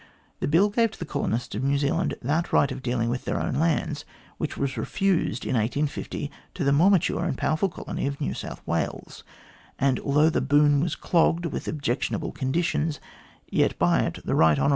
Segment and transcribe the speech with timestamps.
[0.39, 3.39] The Bill gave to the colonists of New Zealand that right of dealing with their
[3.39, 4.03] own lands
[4.39, 8.65] which was refused in 1850 to the more mature and powerful colony of New South
[8.65, 9.23] Wales,
[9.77, 12.99] and, although the boon was clogged with objectionable conditions,
[13.51, 14.69] yet by it the right hon.